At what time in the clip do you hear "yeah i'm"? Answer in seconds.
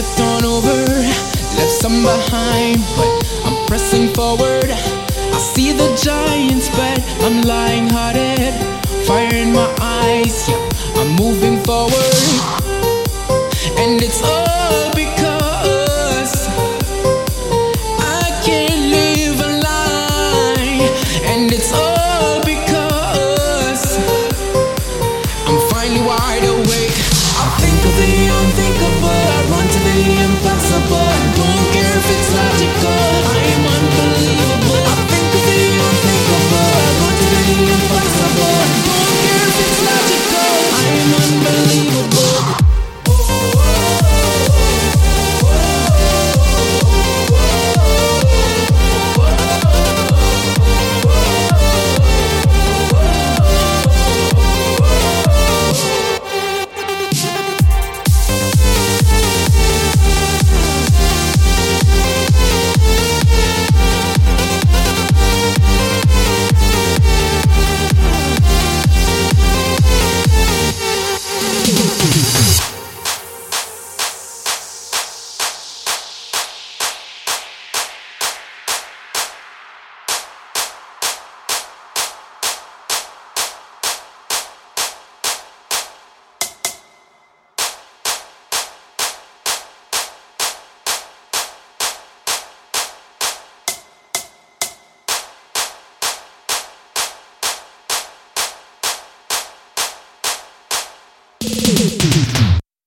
10.48-11.16